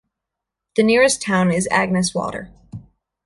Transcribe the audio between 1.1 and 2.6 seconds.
town is Agnes Water.